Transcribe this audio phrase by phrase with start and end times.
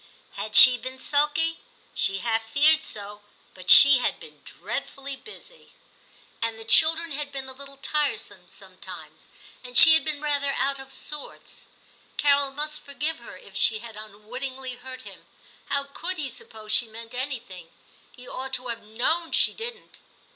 [0.17, 1.59] * Had she been sulky?
[1.93, 3.21] she half feared so;
[3.53, 5.73] but she had been dreadfully busy,
[6.41, 6.79] and the 282 TIM CHAP.
[6.79, 9.29] children had been a little tiresome sometimes,
[9.63, 11.67] and she had been rather out of sorts.
[12.17, 15.27] Carol must forgive her if she had unwittingly hurt him;
[15.67, 17.69] how could he suppose she meant any thing;
[18.13, 19.99] he ought to have known she didn't.'